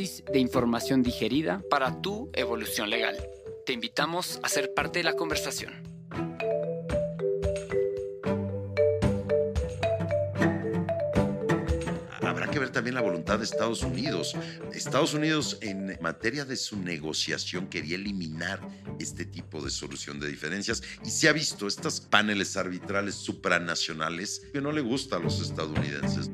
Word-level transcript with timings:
De 0.00 0.38
información 0.38 1.02
digerida 1.02 1.62
para 1.68 2.00
tu 2.00 2.30
evolución 2.32 2.88
legal. 2.88 3.16
Te 3.66 3.74
invitamos 3.74 4.40
a 4.42 4.48
ser 4.48 4.72
parte 4.72 5.00
de 5.00 5.04
la 5.04 5.12
conversación. 5.12 5.74
Habrá 12.22 12.48
que 12.50 12.58
ver 12.58 12.70
también 12.70 12.94
la 12.94 13.02
voluntad 13.02 13.38
de 13.38 13.44
Estados 13.44 13.82
Unidos. 13.82 14.34
Estados 14.72 15.12
Unidos 15.12 15.58
en 15.60 15.98
materia 16.00 16.46
de 16.46 16.56
su 16.56 16.78
negociación 16.78 17.66
quería 17.66 17.96
eliminar 17.96 18.58
este 18.98 19.26
tipo 19.26 19.60
de 19.60 19.70
solución 19.70 20.18
de 20.18 20.28
diferencias 20.28 20.82
y 21.04 21.10
se 21.10 21.28
ha 21.28 21.34
visto 21.34 21.66
estos 21.66 22.00
paneles 22.00 22.56
arbitrales 22.56 23.16
supranacionales 23.16 24.46
que 24.50 24.62
no 24.62 24.72
le 24.72 24.80
gusta 24.80 25.16
a 25.16 25.18
los 25.18 25.42
estadounidenses. 25.42 26.30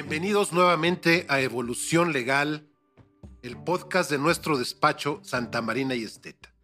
Bienvenidos 0.00 0.52
nuevamente 0.52 1.26
a 1.28 1.40
Evolución 1.40 2.12
Legal, 2.12 2.70
el 3.42 3.60
podcast 3.64 4.08
de 4.08 4.16
nuestro 4.16 4.56
despacho 4.56 5.20
Santa 5.24 5.60
Marina 5.60 5.96
y 5.96 6.04
Esteta. 6.04 6.54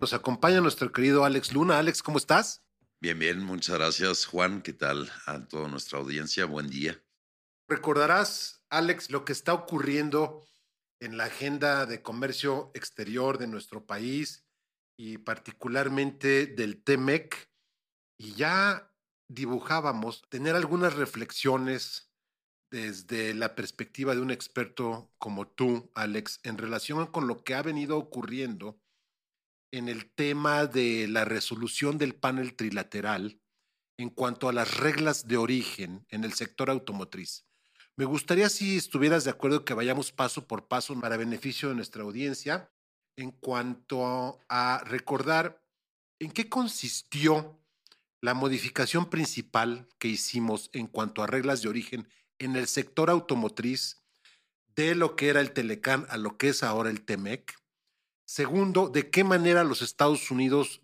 Nos 0.00 0.14
acompaña 0.14 0.60
nuestro 0.60 0.90
querido 0.90 1.24
Alex 1.24 1.52
Luna. 1.52 1.78
Alex, 1.78 2.02
¿cómo 2.02 2.18
estás? 2.18 2.64
Bien, 3.00 3.16
bien, 3.20 3.38
muchas 3.38 3.76
gracias 3.76 4.26
Juan. 4.26 4.62
¿Qué 4.62 4.72
tal 4.72 5.12
a 5.26 5.46
toda 5.46 5.68
nuestra 5.68 6.00
audiencia? 6.00 6.44
Buen 6.44 6.68
día. 6.68 7.00
Recordarás, 7.68 8.64
Alex, 8.68 9.10
lo 9.10 9.24
que 9.24 9.32
está 9.32 9.54
ocurriendo 9.54 10.44
en 10.98 11.18
la 11.18 11.26
agenda 11.26 11.86
de 11.86 12.02
comercio 12.02 12.72
exterior 12.74 13.38
de 13.38 13.46
nuestro 13.46 13.86
país 13.86 14.44
y 14.96 15.18
particularmente 15.18 16.48
del 16.48 16.82
TEMEC. 16.82 17.48
Y 18.18 18.34
ya 18.34 18.92
dibujábamos 19.28 20.22
tener 20.28 20.56
algunas 20.56 20.94
reflexiones 20.94 22.09
desde 22.70 23.34
la 23.34 23.54
perspectiva 23.54 24.14
de 24.14 24.20
un 24.20 24.30
experto 24.30 25.10
como 25.18 25.48
tú, 25.48 25.90
Alex, 25.94 26.40
en 26.44 26.58
relación 26.58 27.06
con 27.08 27.26
lo 27.26 27.42
que 27.42 27.54
ha 27.54 27.62
venido 27.62 27.98
ocurriendo 27.98 28.80
en 29.72 29.88
el 29.88 30.10
tema 30.12 30.66
de 30.66 31.06
la 31.08 31.24
resolución 31.24 31.98
del 31.98 32.14
panel 32.14 32.54
trilateral 32.54 33.40
en 33.98 34.10
cuanto 34.10 34.48
a 34.48 34.52
las 34.52 34.78
reglas 34.78 35.28
de 35.28 35.36
origen 35.36 36.06
en 36.08 36.24
el 36.24 36.32
sector 36.32 36.70
automotriz. 36.70 37.44
Me 37.96 38.04
gustaría 38.04 38.48
si 38.48 38.76
estuvieras 38.76 39.24
de 39.24 39.30
acuerdo 39.30 39.64
que 39.64 39.74
vayamos 39.74 40.10
paso 40.10 40.46
por 40.46 40.68
paso 40.68 40.98
para 41.00 41.16
beneficio 41.16 41.68
de 41.68 41.74
nuestra 41.74 42.02
audiencia 42.02 42.72
en 43.16 43.30
cuanto 43.30 44.40
a 44.48 44.82
recordar 44.86 45.62
en 46.18 46.30
qué 46.30 46.48
consistió 46.48 47.60
la 48.22 48.34
modificación 48.34 49.10
principal 49.10 49.88
que 49.98 50.08
hicimos 50.08 50.70
en 50.72 50.86
cuanto 50.86 51.22
a 51.22 51.26
reglas 51.26 51.62
de 51.62 51.68
origen 51.68 52.08
en 52.40 52.56
el 52.56 52.66
sector 52.66 53.10
automotriz 53.10 54.02
de 54.74 54.94
lo 54.94 55.14
que 55.14 55.28
era 55.28 55.40
el 55.40 55.52
Telecán 55.52 56.06
a 56.08 56.16
lo 56.16 56.36
que 56.36 56.48
es 56.48 56.62
ahora 56.62 56.90
el 56.90 57.04
TEMEC. 57.04 57.54
Segundo, 58.24 58.88
de 58.88 59.10
qué 59.10 59.22
manera 59.24 59.62
los 59.62 59.82
Estados 59.82 60.30
Unidos 60.30 60.80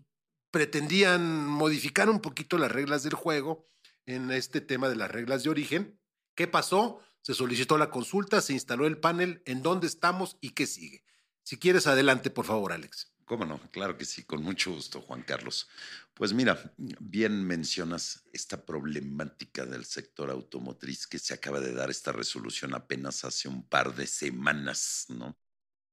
pretendían 0.50 1.46
modificar 1.46 2.08
un 2.08 2.20
poquito 2.20 2.58
las 2.58 2.70
reglas 2.70 3.02
del 3.02 3.14
juego 3.14 3.68
en 4.04 4.30
este 4.30 4.60
tema 4.60 4.88
de 4.88 4.96
las 4.96 5.10
reglas 5.10 5.42
de 5.42 5.50
origen. 5.50 5.98
¿Qué 6.36 6.46
pasó? 6.46 7.00
Se 7.22 7.34
solicitó 7.34 7.78
la 7.78 7.90
consulta, 7.90 8.40
se 8.40 8.52
instaló 8.52 8.86
el 8.86 8.98
panel, 8.98 9.42
en 9.46 9.62
dónde 9.62 9.86
estamos 9.86 10.36
y 10.40 10.50
qué 10.50 10.66
sigue. 10.66 11.04
Si 11.42 11.58
quieres, 11.58 11.86
adelante, 11.86 12.30
por 12.30 12.44
favor, 12.44 12.72
Alex. 12.72 13.12
¿Cómo 13.26 13.44
no? 13.44 13.60
Claro 13.72 13.98
que 13.98 14.04
sí, 14.04 14.22
con 14.22 14.40
mucho 14.40 14.72
gusto, 14.72 15.02
Juan 15.02 15.22
Carlos. 15.22 15.68
Pues 16.14 16.32
mira, 16.32 16.72
bien 16.78 17.44
mencionas 17.44 18.22
esta 18.32 18.64
problemática 18.64 19.66
del 19.66 19.84
sector 19.84 20.30
automotriz 20.30 21.08
que 21.08 21.18
se 21.18 21.34
acaba 21.34 21.58
de 21.58 21.74
dar 21.74 21.90
esta 21.90 22.12
resolución 22.12 22.72
apenas 22.72 23.24
hace 23.24 23.48
un 23.48 23.68
par 23.68 23.96
de 23.96 24.06
semanas, 24.06 25.06
¿no? 25.08 25.36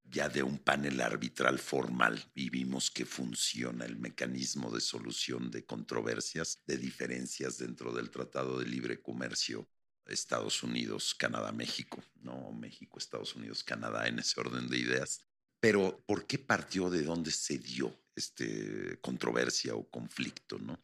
Ya 0.04 0.28
de 0.28 0.44
un 0.44 0.58
panel 0.58 1.00
arbitral 1.00 1.58
formal 1.58 2.24
y 2.36 2.50
vimos 2.50 2.88
que 2.88 3.04
funciona 3.04 3.84
el 3.84 3.96
mecanismo 3.98 4.70
de 4.70 4.80
solución 4.80 5.50
de 5.50 5.64
controversias, 5.64 6.62
de 6.66 6.76
diferencias 6.76 7.58
dentro 7.58 7.92
del 7.92 8.10
Tratado 8.10 8.60
de 8.60 8.66
Libre 8.66 9.02
Comercio 9.02 9.68
Estados 10.06 10.62
Unidos, 10.62 11.14
Canadá, 11.14 11.50
México, 11.50 12.02
no 12.20 12.52
México, 12.52 12.98
Estados 12.98 13.34
Unidos, 13.34 13.64
Canadá, 13.64 14.06
en 14.06 14.18
ese 14.18 14.38
orden 14.40 14.68
de 14.68 14.78
ideas. 14.78 15.20
Pero, 15.64 16.04
¿por 16.04 16.26
qué 16.26 16.38
partió 16.38 16.90
de 16.90 17.02
dónde 17.02 17.30
se 17.30 17.56
dio 17.56 17.90
este 18.14 18.98
controversia 19.00 19.74
o 19.74 19.88
conflicto, 19.88 20.58
no? 20.58 20.78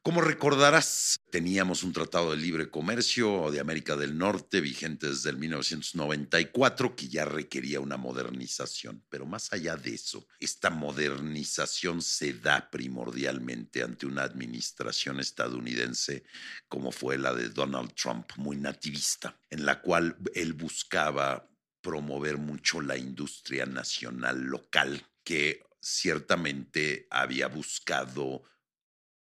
Como 0.00 0.22
recordarás, 0.22 1.20
teníamos 1.30 1.82
un 1.82 1.92
tratado 1.92 2.30
de 2.30 2.38
libre 2.38 2.70
comercio 2.70 3.50
de 3.50 3.60
América 3.60 3.96
del 3.96 4.16
Norte 4.16 4.62
vigente 4.62 5.08
desde 5.08 5.28
el 5.28 5.36
1994 5.36 6.96
que 6.96 7.08
ya 7.08 7.26
requería 7.26 7.80
una 7.80 7.98
modernización. 7.98 9.04
Pero 9.10 9.26
más 9.26 9.52
allá 9.52 9.76
de 9.76 9.92
eso, 9.92 10.26
esta 10.40 10.70
modernización 10.70 12.00
se 12.00 12.32
da 12.32 12.70
primordialmente 12.70 13.82
ante 13.82 14.06
una 14.06 14.22
administración 14.22 15.20
estadounidense 15.20 16.24
como 16.66 16.92
fue 16.92 17.18
la 17.18 17.34
de 17.34 17.50
Donald 17.50 17.92
Trump, 17.92 18.30
muy 18.36 18.56
nativista, 18.56 19.38
en 19.50 19.66
la 19.66 19.82
cual 19.82 20.16
él 20.34 20.54
buscaba 20.54 21.46
promover 21.84 22.38
mucho 22.38 22.80
la 22.80 22.96
industria 22.96 23.66
nacional 23.66 24.40
local 24.40 25.06
que 25.22 25.62
ciertamente 25.80 27.06
había 27.10 27.46
buscado 27.48 28.42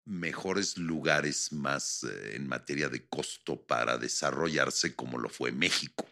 mejores 0.05 0.77
lugares 0.77 1.51
más 1.53 2.05
eh, 2.05 2.37
en 2.37 2.47
materia 2.47 2.91
de 2.91 3.09
costo 3.09 3.63
para 3.63 3.97
desarrollarse 3.97 4.95
como 4.95 5.19
lo 5.19 5.31
fue 5.31 5.51
México 5.51 6.12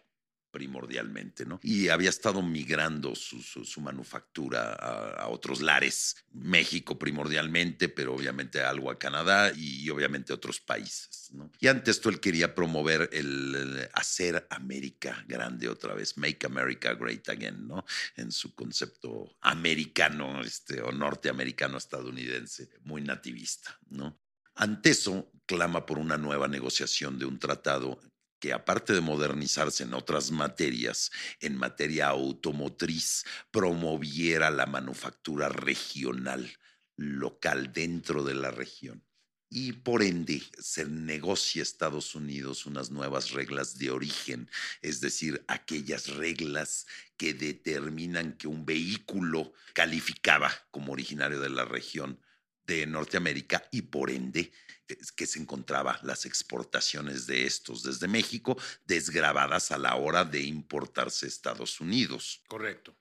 primordialmente, 0.51 1.45
¿no? 1.45 1.59
Y 1.63 1.87
había 1.87 2.09
estado 2.09 2.41
migrando 2.41 3.15
su, 3.15 3.81
manufactura 3.81 4.73
a, 4.73 5.27
otros 5.29 5.61
lares, 5.61 6.17
México 6.31 6.99
primordialmente, 6.99 7.89
pero 7.89 8.13
obviamente 8.13 8.61
algo 8.61 8.91
a 8.91 8.99
Canadá 8.99 9.51
y, 9.55 9.89
obviamente 9.89 10.33
otros 10.33 10.59
países, 10.59 11.29
¿no? 11.31 11.51
Y 11.59 11.67
ante 11.67 11.91
esto 11.91 12.09
él 12.09 12.19
quería 12.19 12.53
promover 12.53 13.09
el, 13.13 13.55
el, 13.55 13.89
hacer 13.93 14.45
América 14.49 15.23
grande 15.27 15.69
otra 15.69 15.93
vez, 15.93 16.17
Make 16.17 16.45
America 16.45 16.93
Great 16.93 17.27
Again, 17.29 17.67
¿no? 17.67 17.85
En 18.15 18.31
su 18.31 18.53
concepto 18.53 19.35
americano, 19.41 20.41
este, 20.41 20.81
o 20.81 20.91
norteamericano 20.91 21.77
estadounidense, 21.77 22.69
muy 22.83 23.01
nativista, 23.01 23.79
¿no? 23.89 24.19
Ante 24.55 24.89
eso, 24.91 25.31
clama 25.45 25.85
por 25.85 25.97
una 25.97 26.17
nueva 26.17 26.47
negociación 26.47 27.17
de 27.17 27.25
un 27.25 27.39
tratado 27.39 27.99
que 28.41 28.51
aparte 28.53 28.93
de 28.93 29.01
modernizarse 29.01 29.83
en 29.83 29.93
otras 29.93 30.31
materias, 30.31 31.11
en 31.39 31.55
materia 31.55 32.07
automotriz, 32.07 33.23
promoviera 33.51 34.49
la 34.49 34.65
manufactura 34.65 35.47
regional, 35.47 36.51
local, 36.97 37.71
dentro 37.71 38.23
de 38.23 38.33
la 38.33 38.49
región. 38.49 39.05
Y 39.47 39.73
por 39.73 40.01
ende, 40.01 40.41
se 40.57 40.85
negocia 40.85 41.61
Estados 41.61 42.15
Unidos 42.15 42.65
unas 42.65 42.89
nuevas 42.89 43.31
reglas 43.31 43.77
de 43.77 43.91
origen, 43.91 44.49
es 44.81 45.01
decir, 45.01 45.43
aquellas 45.47 46.07
reglas 46.07 46.87
que 47.17 47.35
determinan 47.35 48.33
que 48.37 48.47
un 48.47 48.65
vehículo 48.65 49.53
calificaba 49.73 50.51
como 50.71 50.93
originario 50.93 51.39
de 51.39 51.49
la 51.49 51.65
región 51.65 52.19
de 52.65 52.85
Norteamérica 52.85 53.67
y 53.71 53.83
por 53.83 54.09
ende 54.09 54.51
que 55.15 55.25
se 55.25 55.39
encontraba 55.39 55.99
las 56.03 56.25
exportaciones 56.25 57.25
de 57.27 57.45
estos 57.45 57.83
desde 57.83 58.07
México 58.07 58.57
desgrabadas 58.85 59.71
a 59.71 59.77
la 59.77 59.95
hora 59.95 60.25
de 60.25 60.41
importarse 60.41 61.25
a 61.25 61.29
Estados 61.29 61.79
Unidos. 61.79 62.41
Correcto. 62.47 62.95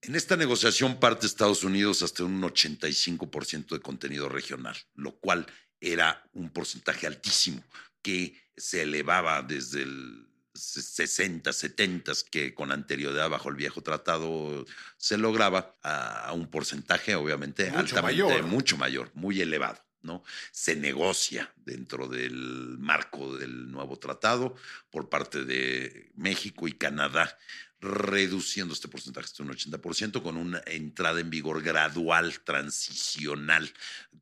En 0.00 0.14
esta 0.14 0.36
negociación 0.36 1.00
parte 1.00 1.26
Estados 1.26 1.64
Unidos 1.64 2.02
hasta 2.02 2.24
un 2.24 2.42
85% 2.42 3.68
de 3.68 3.80
contenido 3.80 4.28
regional, 4.28 4.76
lo 4.94 5.18
cual 5.18 5.46
era 5.80 6.28
un 6.34 6.50
porcentaje 6.50 7.06
altísimo 7.06 7.62
que 8.02 8.38
se 8.56 8.82
elevaba 8.82 9.42
desde 9.42 9.82
el 9.82 10.26
60, 10.54 11.52
70, 11.52 12.12
que 12.30 12.54
con 12.54 12.70
anterioridad 12.70 13.28
bajo 13.28 13.48
el 13.48 13.56
viejo 13.56 13.82
tratado 13.82 14.64
se 14.96 15.18
lograba 15.18 15.76
a, 15.82 16.32
un 16.32 16.48
porcentaje 16.48 17.14
obviamente 17.14 17.66
mucho 17.66 17.78
altamente, 17.78 18.22
mayor. 18.22 18.42
mucho 18.44 18.76
mayor, 18.76 19.10
muy 19.14 19.40
elevado. 19.40 19.80
¿no? 20.02 20.22
Se 20.52 20.76
negocia 20.76 21.52
dentro 21.56 22.06
del 22.08 22.76
marco 22.78 23.36
del 23.36 23.70
nuevo 23.70 23.98
tratado 23.98 24.54
por 24.90 25.08
parte 25.08 25.44
de 25.44 26.12
México 26.14 26.68
y 26.68 26.72
Canadá, 26.72 27.38
reduciendo 27.80 28.74
este 28.74 28.88
porcentaje 28.88 29.26
hasta 29.26 29.42
un 29.42 29.50
80% 29.50 30.22
con 30.22 30.36
una 30.36 30.62
entrada 30.66 31.20
en 31.20 31.30
vigor 31.30 31.62
gradual, 31.62 32.40
transicional, 32.40 33.72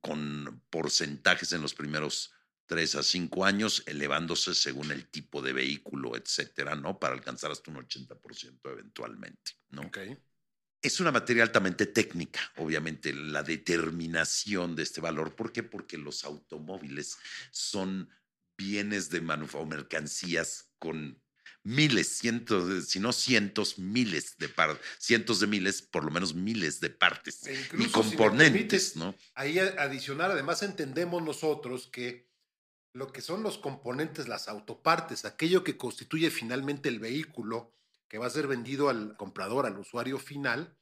con 0.01 0.63
porcentajes 0.71 1.53
en 1.53 1.63
los 1.63 1.75
primeros 1.75 2.33
tres 2.73 2.95
a 2.95 3.03
cinco 3.03 3.45
años, 3.45 3.83
elevándose 3.85 4.55
según 4.55 4.93
el 4.93 5.07
tipo 5.11 5.43
de 5.43 5.53
vehículo, 5.53 6.17
etcétera, 6.17 6.75
¿no? 6.75 6.99
Para 6.99 7.13
alcanzar 7.13 7.51
hasta 7.51 7.71
un 7.71 7.77
80% 7.87 8.61
eventualmente, 8.65 9.53
¿no? 9.69 9.83
Ok. 9.83 9.99
Es 10.81 10.99
una 10.99 11.13
materia 11.13 11.43
altamente 11.43 11.85
técnica, 11.85 12.41
obviamente, 12.57 13.13
la 13.13 13.43
determinación 13.43 14.75
de 14.75 14.85
este 14.85 15.03
valor. 15.03 15.37
¿Por 15.37 15.53
qué? 15.53 15.63
Porque 15.63 15.99
los 15.99 16.25
automóviles 16.25 17.19
son 17.51 18.09
bienes 18.57 19.11
de 19.11 19.21
manufactura 19.21 19.65
o 19.65 19.67
mercancías 19.67 20.71
con 20.79 21.21
miles, 21.63 22.09
cientos, 22.09 22.89
si 22.89 23.01
no 23.01 23.13
cientos, 23.13 23.79
miles 23.79 24.39
de 24.39 24.49
partes, 24.49 24.83
cientos 24.99 25.41
de 25.41 25.47
miles, 25.47 25.83
por 25.83 26.05
lo 26.05 26.11
menos 26.11 26.35
miles 26.35 26.81
de 26.81 26.89
partes 26.89 27.47
E 27.47 27.53
y 27.53 27.85
si 27.85 27.91
componentes, 27.91 28.51
permites, 28.51 28.97
¿no? 28.97 29.15
Ahí 29.35 29.59
adicional, 29.59 30.31
además 30.33 30.63
entendemos 30.63 31.23
nosotros 31.23 31.87
que 31.87 32.32
lo 32.93 33.11
que 33.13 33.23
son 33.23 33.43
los 33.43 33.59
componentes, 33.59 34.29
las 34.29 34.49
autopartes, 34.49 35.25
aquello 35.25 35.65
que 35.65 35.77
constituye 35.77 36.31
finalmente 36.31 36.89
el 36.89 36.99
vehículo 36.99 37.73
que 38.09 38.19
va 38.19 38.27
a 38.27 38.31
ser 38.31 38.47
vendido 38.47 38.91
al 38.91 39.17
comprador, 39.17 39.65
al 39.65 39.79
usuario 39.79 40.19
final, 40.19 40.77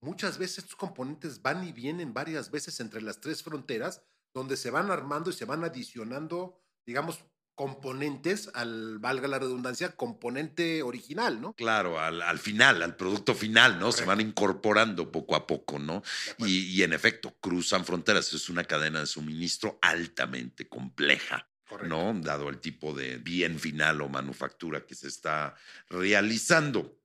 muchas 0.00 0.38
veces 0.38 0.58
estos 0.58 0.76
componentes 0.76 1.40
van 1.42 1.66
y 1.66 1.72
vienen 1.72 2.12
varias 2.12 2.50
veces 2.50 2.80
entre 2.80 3.00
las 3.00 3.20
tres 3.20 3.44
fronteras, 3.44 4.02
donde 4.32 4.56
se 4.56 4.70
van 4.70 4.90
armando 4.90 5.30
y 5.30 5.34
se 5.34 5.44
van 5.44 5.62
adicionando, 5.62 6.60
digamos, 6.84 7.24
componentes 7.54 8.50
al, 8.54 8.98
valga 8.98 9.28
la 9.28 9.38
redundancia, 9.38 9.96
componente 9.96 10.82
original, 10.82 11.40
¿no? 11.40 11.52
Claro, 11.54 12.00
al, 12.00 12.22
al 12.22 12.38
final, 12.38 12.82
al 12.82 12.96
producto 12.96 13.34
final, 13.34 13.78
¿no? 13.78 13.92
Se 13.92 14.04
van 14.04 14.20
incorporando 14.20 15.10
poco 15.12 15.36
a 15.36 15.46
poco, 15.46 15.78
¿no? 15.78 16.02
Y, 16.38 16.66
y 16.66 16.82
en 16.82 16.92
efecto, 16.92 17.36
cruzan 17.40 17.84
fronteras. 17.84 18.32
Es 18.32 18.48
una 18.48 18.64
cadena 18.64 19.00
de 19.00 19.06
suministro 19.06 19.78
altamente 19.80 20.68
compleja. 20.68 21.48
Correcto. 21.68 21.88
¿no? 21.88 22.20
Dado 22.20 22.50
el 22.50 22.58
tipo 22.58 22.92
de 22.92 23.16
bien 23.16 23.58
final 23.58 24.02
o 24.02 24.08
manufactura 24.08 24.84
que 24.84 24.94
se 24.94 25.08
está 25.08 25.54
realizando. 25.88 27.00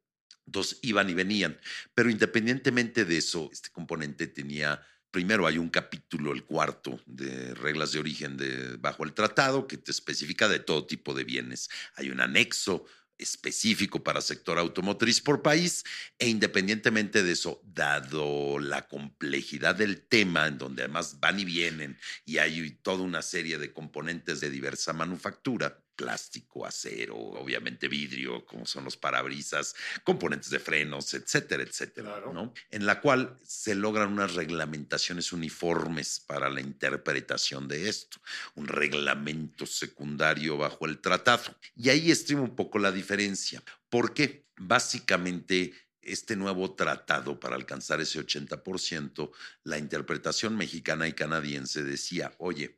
Entonces 0.46 0.80
iban 0.82 1.10
y 1.10 1.14
venían. 1.14 1.60
Pero 1.94 2.10
independientemente 2.10 3.06
de 3.06 3.18
eso, 3.18 3.50
este 3.54 3.70
componente 3.70 4.28
tenía, 4.28 4.82
primero 5.12 5.48
hay 5.48 5.58
un 5.58 5.70
capítulo, 5.70 6.34
el 6.34 6.44
cuarto, 6.44 7.00
de 7.06 7.54
reglas 7.56 7.92
de 7.92 8.00
origen 8.00 8.38
de, 8.38 8.78
bajo 8.78 9.04
el 9.04 9.14
tratado, 9.14 9.68
que 9.68 9.78
te 9.78 9.92
especifica 9.92 10.48
de 10.48 10.60
todo 10.60 10.86
tipo 10.86 11.14
de 11.14 11.24
bienes. 11.24 11.70
Hay 11.96 12.10
un 12.10 12.22
anexo 12.22 12.86
específico 13.20 14.02
para 14.02 14.22
sector 14.22 14.58
automotriz 14.58 15.20
por 15.22 15.42
país 15.42 15.84
e 16.18 16.30
independientemente 16.30 17.22
de 17.22 17.34
eso, 17.34 17.62
dado 17.66 18.60
la 18.60 18.88
complejidad 18.88 19.76
del 19.76 20.02
tema, 20.02 20.48
en 20.48 20.58
donde 20.58 20.84
además 20.84 21.20
van 21.20 21.40
y 21.40 21.46
vienen 21.46 22.00
y 22.26 22.38
hay 22.38 22.72
toda 22.82 23.04
una 23.04 23.22
serie 23.22 23.58
de 23.58 23.74
componentes 23.74 24.40
de 24.40 24.50
diversa 24.50 24.94
manufactura, 24.94 25.84
plástico, 26.00 26.66
acero, 26.66 27.18
obviamente 27.18 27.90
vidrio, 27.90 28.46
como 28.46 28.66
son 28.66 28.86
los 28.86 28.96
parabrisas, 28.96 29.76
componentes 30.06 30.50
de 30.50 30.60
frenos, 30.60 31.14
etcétera, 31.14 31.62
etcétera, 31.64 32.08
Claro. 32.14 32.32
¿no? 32.32 32.54
En 32.72 32.86
la 32.86 33.02
cual 33.02 33.36
se 33.46 33.76
logran 33.76 34.14
unas 34.14 34.34
reglamentaciones 34.34 35.34
uniformes 35.34 36.22
para 36.26 36.50
la 36.50 36.62
interpretación 36.62 37.68
de 37.68 37.90
esto, 37.90 38.22
un 38.56 38.70
reglamento 38.70 39.66
secundario 39.66 40.56
bajo 40.58 40.86
el 40.86 41.00
tratado. 41.00 41.54
Y 41.76 41.90
ahí 41.90 42.12
estriba 42.12 42.42
un 42.44 42.56
poco 42.56 42.80
la 42.80 42.94
diferencia. 42.94 43.62
¿Por 43.90 44.14
qué? 44.14 44.46
Básicamente 44.56 45.74
este 46.02 46.38
nuevo 46.38 46.76
tratado 46.76 47.42
para 47.42 47.58
alcanzar 47.58 48.00
ese 48.00 48.26
80%, 48.26 49.32
la 49.66 49.78
interpretación 49.78 50.56
mexicana 50.56 51.10
y 51.10 51.14
canadiense 51.14 51.84
decía, 51.84 52.34
oye, 52.38 52.78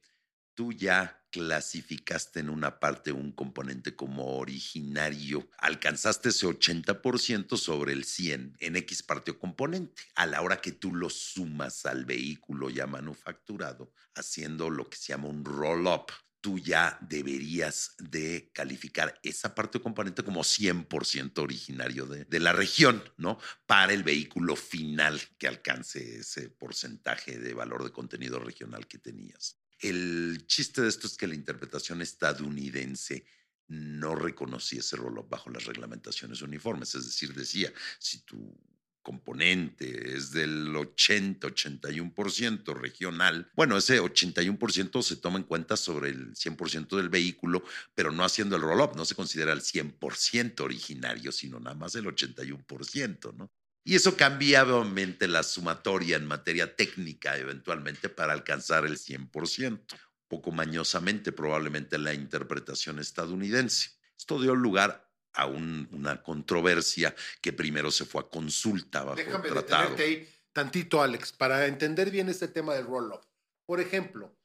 tú 0.55 0.73
ya 0.73 1.20
clasificaste 1.31 2.41
en 2.41 2.49
una 2.49 2.79
parte 2.79 3.11
un 3.11 3.31
componente 3.31 3.95
como 3.95 4.37
originario, 4.37 5.49
alcanzaste 5.57 6.29
ese 6.29 6.45
80% 6.45 7.57
sobre 7.57 7.93
el 7.93 8.03
100 8.03 8.57
en 8.59 8.75
X 8.75 9.01
parte 9.03 9.31
o 9.31 9.39
componente. 9.39 10.03
A 10.15 10.25
la 10.25 10.41
hora 10.41 10.61
que 10.61 10.73
tú 10.73 10.93
lo 10.93 11.09
sumas 11.09 11.85
al 11.85 12.05
vehículo 12.05 12.69
ya 12.69 12.85
manufacturado, 12.85 13.93
haciendo 14.13 14.69
lo 14.69 14.89
que 14.89 14.97
se 14.97 15.13
llama 15.13 15.29
un 15.29 15.45
roll-up, 15.45 16.11
tú 16.41 16.57
ya 16.57 16.97
deberías 17.01 17.95
de 17.99 18.51
calificar 18.53 19.19
esa 19.23 19.53
parte 19.55 19.77
o 19.77 19.81
componente 19.81 20.23
como 20.23 20.41
100% 20.41 21.37
originario 21.37 22.07
de, 22.07 22.25
de 22.25 22.39
la 22.39 22.51
región, 22.51 23.03
¿no? 23.17 23.39
Para 23.67 23.93
el 23.93 24.03
vehículo 24.03 24.55
final 24.55 25.21
que 25.37 25.47
alcance 25.47 26.19
ese 26.19 26.49
porcentaje 26.49 27.37
de 27.37 27.53
valor 27.53 27.83
de 27.83 27.91
contenido 27.91 28.39
regional 28.39 28.87
que 28.87 28.97
tenías. 28.97 29.60
El 29.81 30.45
chiste 30.47 30.81
de 30.81 30.89
esto 30.89 31.07
es 31.07 31.17
que 31.17 31.27
la 31.27 31.35
interpretación 31.35 32.01
estadounidense 32.01 33.25
no 33.67 34.15
reconocía 34.15 34.79
ese 34.79 34.95
roll-up 34.95 35.27
bajo 35.29 35.49
las 35.49 35.65
reglamentaciones 35.65 36.41
uniformes, 36.41 36.95
es 36.95 37.05
decir, 37.05 37.33
decía, 37.33 37.73
si 37.99 38.19
tu 38.19 38.57
componente 39.01 40.15
es 40.15 40.31
del 40.31 40.67
80-81% 40.67 42.75
regional, 42.75 43.51
bueno, 43.55 43.75
ese 43.77 43.99
81% 43.99 45.01
se 45.01 45.15
toma 45.15 45.39
en 45.39 45.45
cuenta 45.45 45.75
sobre 45.77 46.09
el 46.09 46.35
100% 46.35 46.97
del 46.97 47.09
vehículo, 47.09 47.63
pero 47.95 48.11
no 48.11 48.23
haciendo 48.23 48.57
el 48.57 48.61
roll-up, 48.61 48.95
no 48.95 49.05
se 49.05 49.15
considera 49.15 49.53
el 49.53 49.61
100% 49.61 50.61
originario, 50.61 51.31
sino 51.31 51.59
nada 51.59 51.75
más 51.75 51.95
el 51.95 52.05
81%, 52.05 53.33
¿no? 53.33 53.51
Y 53.83 53.95
eso 53.95 54.15
cambia 54.15 54.63
obviamente 54.63 55.27
la 55.27 55.41
sumatoria 55.43 56.15
en 56.17 56.25
materia 56.25 56.75
técnica 56.75 57.37
eventualmente 57.37 58.09
para 58.09 58.33
alcanzar 58.33 58.85
el 58.85 58.97
100%, 58.97 59.95
poco 60.27 60.51
mañosamente 60.51 61.31
probablemente 61.31 61.97
la 61.97 62.13
interpretación 62.13 62.99
estadounidense. 62.99 63.89
Esto 64.17 64.39
dio 64.39 64.53
lugar 64.55 65.09
a 65.33 65.45
un- 65.47 65.87
una 65.91 66.21
controversia 66.21 67.15
que 67.41 67.53
primero 67.53 67.89
se 67.89 68.05
fue 68.05 68.21
a 68.21 68.29
consulta 68.29 69.03
bajo 69.03 69.15
Déjame 69.17 69.47
el 69.47 69.53
tratado. 69.53 69.95
ahí 69.97 70.29
tantito, 70.53 71.01
Alex, 71.01 71.31
para 71.31 71.65
entender 71.65 72.11
bien 72.11 72.29
este 72.29 72.47
tema 72.49 72.73
del 72.75 72.85
roll-up. 72.85 73.21
Por 73.65 73.79
ejemplo, 73.79 74.35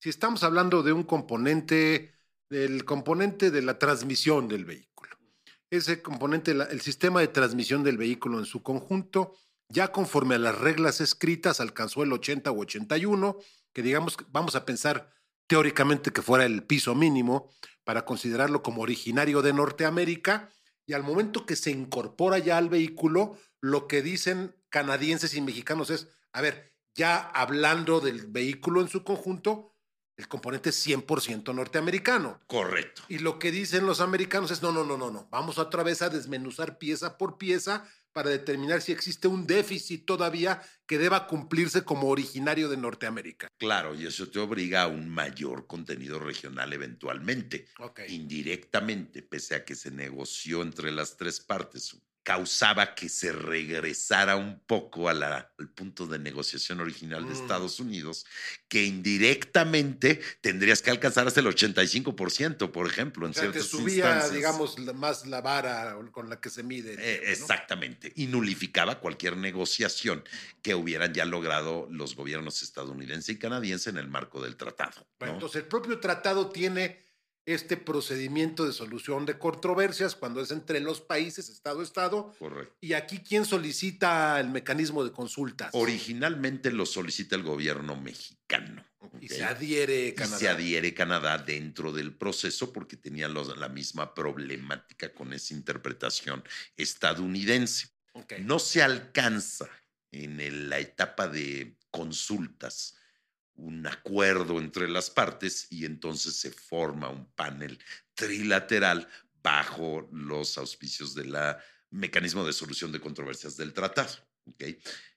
si 0.00 0.08
estamos 0.08 0.44
hablando 0.44 0.82
de 0.84 0.92
un 0.92 1.02
componente, 1.02 2.14
del 2.48 2.84
componente 2.84 3.50
de 3.50 3.62
la 3.62 3.78
transmisión 3.78 4.48
del 4.48 4.64
vehículo, 4.64 5.17
ese 5.70 6.02
componente, 6.02 6.52
el 6.52 6.80
sistema 6.80 7.20
de 7.20 7.28
transmisión 7.28 7.82
del 7.82 7.98
vehículo 7.98 8.38
en 8.38 8.46
su 8.46 8.62
conjunto, 8.62 9.34
ya 9.68 9.92
conforme 9.92 10.36
a 10.36 10.38
las 10.38 10.58
reglas 10.58 11.00
escritas, 11.00 11.60
alcanzó 11.60 12.02
el 12.02 12.12
80 12.12 12.50
o 12.50 12.58
81, 12.58 13.36
que 13.72 13.82
digamos, 13.82 14.16
vamos 14.30 14.56
a 14.56 14.64
pensar 14.64 15.12
teóricamente 15.46 16.12
que 16.12 16.22
fuera 16.22 16.44
el 16.44 16.64
piso 16.64 16.94
mínimo 16.94 17.50
para 17.84 18.04
considerarlo 18.04 18.62
como 18.62 18.82
originario 18.82 19.42
de 19.42 19.52
Norteamérica, 19.52 20.50
y 20.86 20.94
al 20.94 21.02
momento 21.02 21.44
que 21.44 21.56
se 21.56 21.70
incorpora 21.70 22.38
ya 22.38 22.56
al 22.56 22.70
vehículo, 22.70 23.36
lo 23.60 23.86
que 23.86 24.00
dicen 24.00 24.56
canadienses 24.70 25.34
y 25.34 25.42
mexicanos 25.42 25.90
es, 25.90 26.08
a 26.32 26.40
ver, 26.40 26.72
ya 26.94 27.18
hablando 27.18 28.00
del 28.00 28.26
vehículo 28.26 28.80
en 28.80 28.88
su 28.88 29.04
conjunto, 29.04 29.74
el 30.18 30.26
componente 30.26 30.70
es 30.70 30.86
100% 30.86 31.54
norteamericano. 31.54 32.40
Correcto. 32.48 33.02
Y 33.08 33.20
lo 33.20 33.38
que 33.38 33.52
dicen 33.52 33.86
los 33.86 34.00
americanos 34.00 34.50
es, 34.50 34.60
no, 34.62 34.72
no, 34.72 34.84
no, 34.84 34.98
no, 34.98 35.10
no, 35.10 35.28
vamos 35.30 35.58
otra 35.58 35.84
vez 35.84 36.02
a 36.02 36.10
desmenuzar 36.10 36.76
pieza 36.76 37.16
por 37.16 37.38
pieza 37.38 37.88
para 38.12 38.30
determinar 38.30 38.82
si 38.82 38.90
existe 38.90 39.28
un 39.28 39.46
déficit 39.46 40.04
todavía 40.04 40.60
que 40.88 40.98
deba 40.98 41.28
cumplirse 41.28 41.84
como 41.84 42.08
originario 42.08 42.68
de 42.68 42.76
Norteamérica. 42.76 43.46
Claro, 43.58 43.94
y 43.94 44.06
eso 44.06 44.28
te 44.28 44.40
obliga 44.40 44.82
a 44.82 44.86
un 44.88 45.08
mayor 45.08 45.68
contenido 45.68 46.18
regional 46.18 46.72
eventualmente. 46.72 47.68
Indirectamente, 48.08 49.22
pese 49.22 49.54
a 49.54 49.64
que 49.64 49.76
se 49.76 49.92
negoció 49.92 50.62
entre 50.62 50.90
las 50.90 51.16
tres 51.16 51.38
partes, 51.38 51.96
causaba 52.28 52.94
que 52.94 53.08
se 53.08 53.32
regresara 53.32 54.36
un 54.36 54.60
poco 54.60 55.08
a 55.08 55.14
la- 55.14 55.50
al 55.58 55.70
punto 55.70 56.06
de 56.06 56.18
negociación 56.18 56.78
original 56.78 57.24
de 57.26 57.30
Mm. 57.30 57.40
Estados 57.40 57.80
Unidos, 57.80 58.26
que 58.68 58.84
indirectamente 58.84 60.20
tendrías 60.42 60.82
que 60.82 60.90
alcanzar 60.90 61.26
hasta 61.26 61.40
el 61.40 61.46
85%, 61.46 62.70
por 62.70 62.86
ejemplo, 62.86 63.24
en 63.24 63.30
O 63.30 63.34
sea, 63.34 63.44
que 63.46 63.52
ciertas 63.52 63.70
subía, 63.70 63.94
instancias. 64.04 64.32
digamos, 64.34 64.78
más 64.94 65.26
la 65.26 65.40
vara 65.40 65.96
con 66.12 66.28
la 66.28 66.38
que 66.38 66.50
se 66.50 66.62
mide. 66.62 66.96
Eh, 66.98 67.22
¿no? 67.24 67.30
exactamente, 67.32 68.12
y 68.14 68.26
nulificaba 68.26 69.00
cualquier 69.00 69.38
negociación 69.38 70.22
que 70.60 70.74
hubieran 70.74 71.14
ya 71.14 71.24
logrado 71.24 71.88
los 71.90 72.14
gobiernos 72.14 72.60
estadounidense 72.62 73.32
y 73.32 73.36
canadiense 73.38 73.88
en 73.88 73.96
el 73.96 74.08
marco 74.08 74.42
del 74.42 74.54
tratado. 74.56 75.06
Bueno, 75.18 75.32
¿no? 75.32 75.38
entonces 75.38 75.62
el 75.62 75.68
propio 75.68 75.98
tratado 75.98 76.50
tiene 76.50 77.07
este 77.54 77.78
procedimiento 77.78 78.66
de 78.66 78.74
solución 78.74 79.24
de 79.24 79.38
controversias 79.38 80.14
cuando 80.14 80.42
es 80.42 80.50
entre 80.50 80.80
los 80.80 81.00
países, 81.00 81.48
Estado 81.48 81.80
a 81.80 81.82
Estado. 81.82 82.34
Correcto. 82.38 82.76
Y 82.82 82.92
aquí, 82.92 83.20
¿quién 83.20 83.46
solicita 83.46 84.38
el 84.38 84.50
mecanismo 84.50 85.02
de 85.02 85.12
consultas? 85.12 85.70
Originalmente 85.72 86.70
lo 86.70 86.84
solicita 86.84 87.36
el 87.36 87.42
gobierno 87.42 87.96
mexicano. 87.96 88.84
Y 89.20 89.28
se 89.28 89.44
adhiere 89.44 90.12
Canadá. 90.12 90.36
Y 90.36 90.40
se 90.40 90.48
adhiere 90.48 90.92
Canadá 90.92 91.38
dentro 91.38 91.90
del 91.90 92.14
proceso 92.14 92.70
porque 92.70 92.98
tenía 92.98 93.28
la 93.28 93.68
misma 93.70 94.12
problemática 94.12 95.14
con 95.14 95.32
esa 95.32 95.54
interpretación 95.54 96.44
estadounidense. 96.76 97.88
No 98.40 98.58
se 98.58 98.82
alcanza 98.82 99.70
en 100.10 100.68
la 100.68 100.78
etapa 100.78 101.28
de 101.28 101.78
consultas 101.90 102.96
un 103.58 103.86
acuerdo 103.86 104.58
entre 104.58 104.88
las 104.88 105.10
partes 105.10 105.66
y 105.70 105.84
entonces 105.84 106.36
se 106.36 106.50
forma 106.50 107.10
un 107.10 107.26
panel 107.32 107.78
trilateral 108.14 109.08
bajo 109.42 110.08
los 110.12 110.58
auspicios 110.58 111.14
del 111.14 111.34
mecanismo 111.90 112.46
de 112.46 112.52
solución 112.52 112.92
de 112.92 113.00
controversias 113.00 113.56
del 113.56 113.72
tratado. 113.72 114.14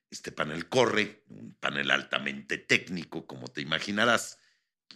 Este 0.10 0.32
panel 0.32 0.68
corre, 0.68 1.24
un 1.30 1.54
panel 1.56 1.92
altamente 1.92 2.58
técnico, 2.58 3.26
como 3.26 3.48
te 3.48 3.62
imaginarás, 3.62 4.40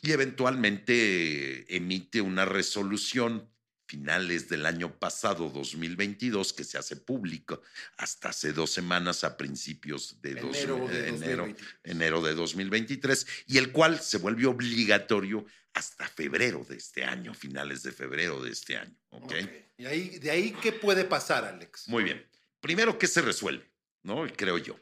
y 0.02 0.12
eventualmente 0.12 1.74
emite 1.74 2.22
una 2.22 2.46
resolución 2.46 3.50
finales 3.88 4.50
del 4.50 4.66
año 4.66 4.98
pasado, 4.98 5.50
2022, 5.50 6.54
que 6.54 6.64
se 6.64 6.78
hace 6.78 6.96
público 6.96 7.62
hasta 7.98 8.30
hace 8.30 8.54
dos 8.54 8.72
semanas 8.72 9.24
a 9.24 9.38
principios 9.38 10.22
de, 10.22 10.32
enero, 10.32 10.88
de 10.88 11.08
enero, 11.10 11.56
enero, 11.84 12.22
de 12.22 12.34
2023, 12.34 13.28
y 13.48 13.58
el 13.58 13.72
cual 13.72 14.00
se 14.00 14.18
vuelve 14.18 14.46
obligatorio 14.46 15.46
hasta 15.74 16.08
febrero 16.08 16.66
de 16.68 16.78
este 16.78 17.04
año, 17.04 17.34
finales 17.34 17.84
de 17.84 17.92
febrero 17.92 18.42
de 18.42 18.52
este 18.52 18.78
año. 18.78 18.96
¿okay? 19.10 19.68
¿Y 19.78 19.86
ahí, 19.86 20.20
de 20.20 20.32
ahí 20.32 20.56
qué 20.62 20.72
puede 20.72 21.06
pasar, 21.06 21.44
Alex? 21.46 21.88
Muy 21.88 22.04
bien. 22.04 22.26
Primero, 22.62 22.98
¿qué 22.98 23.08
se 23.08 23.22
resuelve? 23.22 23.70
¿No? 24.04 24.26
Creo 24.36 24.58
yo 24.58 24.80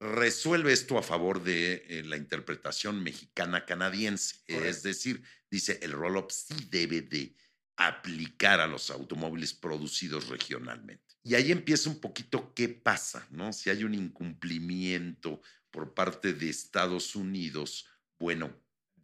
resuelve 0.00 0.72
esto 0.72 0.98
a 0.98 1.02
favor 1.02 1.42
de 1.42 1.84
eh, 1.88 2.02
la 2.04 2.16
interpretación 2.16 3.02
mexicana 3.02 3.64
canadiense. 3.64 4.36
Es 4.46 4.82
decir, 4.82 5.22
dice, 5.50 5.78
el 5.82 5.92
roll-up 5.92 6.30
sí 6.30 6.68
debe 6.70 7.00
de 7.02 7.34
aplicar 7.76 8.60
a 8.60 8.66
los 8.66 8.90
automóviles 8.90 9.52
producidos 9.52 10.28
regionalmente. 10.28 11.02
Y 11.22 11.34
ahí 11.34 11.52
empieza 11.52 11.90
un 11.90 12.00
poquito 12.00 12.52
qué 12.54 12.68
pasa, 12.68 13.26
¿no? 13.30 13.52
Si 13.52 13.70
hay 13.70 13.84
un 13.84 13.94
incumplimiento 13.94 15.40
por 15.70 15.94
parte 15.94 16.34
de 16.34 16.50
Estados 16.50 17.16
Unidos, 17.16 17.86
bueno, 18.18 18.54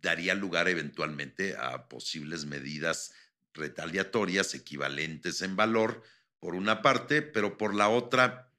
daría 0.00 0.34
lugar 0.34 0.68
eventualmente 0.68 1.56
a 1.56 1.88
posibles 1.88 2.44
medidas 2.44 3.12
retaliatorias 3.54 4.54
equivalentes 4.54 5.42
en 5.42 5.56
valor, 5.56 6.02
por 6.38 6.54
una 6.54 6.80
parte, 6.80 7.22
pero 7.22 7.58
por 7.58 7.74
la 7.74 7.88
otra, 7.88 8.52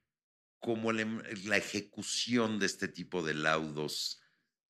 como 0.60 0.92
la 0.92 1.58
ejecución 1.58 2.60
de 2.60 2.68
este 2.68 2.88
tipo 2.88 3.24
de 3.24 3.34
laudos 3.34 4.21